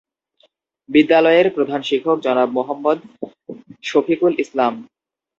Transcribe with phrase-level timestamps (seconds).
[0.89, 2.99] বিদ্যালয়ের প্রধান শিক্ষক জনাব মোহাম্মদ
[3.83, 4.73] শফিকুল ইসলাম।